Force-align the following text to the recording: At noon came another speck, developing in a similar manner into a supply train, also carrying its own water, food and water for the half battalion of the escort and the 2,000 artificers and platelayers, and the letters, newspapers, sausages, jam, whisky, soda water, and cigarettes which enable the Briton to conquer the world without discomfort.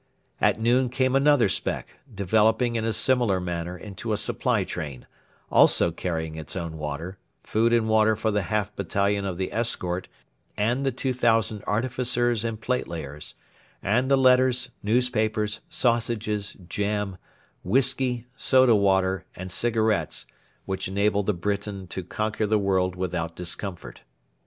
At 0.39 0.59
noon 0.59 0.89
came 0.89 1.15
another 1.15 1.47
speck, 1.47 1.93
developing 2.11 2.75
in 2.75 2.83
a 2.83 2.91
similar 2.91 3.39
manner 3.39 3.77
into 3.77 4.11
a 4.13 4.17
supply 4.17 4.63
train, 4.63 5.05
also 5.51 5.91
carrying 5.91 6.37
its 6.37 6.55
own 6.55 6.79
water, 6.79 7.19
food 7.43 7.71
and 7.71 7.87
water 7.87 8.15
for 8.15 8.31
the 8.31 8.41
half 8.41 8.75
battalion 8.75 9.25
of 9.25 9.37
the 9.37 9.53
escort 9.53 10.07
and 10.57 10.83
the 10.83 10.91
2,000 10.91 11.63
artificers 11.67 12.43
and 12.43 12.59
platelayers, 12.59 13.35
and 13.83 14.09
the 14.09 14.17
letters, 14.17 14.71
newspapers, 14.81 15.59
sausages, 15.69 16.57
jam, 16.67 17.17
whisky, 17.63 18.25
soda 18.35 18.73
water, 18.73 19.25
and 19.35 19.51
cigarettes 19.51 20.25
which 20.65 20.87
enable 20.87 21.21
the 21.21 21.31
Briton 21.31 21.85
to 21.89 22.03
conquer 22.03 22.47
the 22.47 22.57
world 22.57 22.95
without 22.95 23.35
discomfort. 23.35 24.01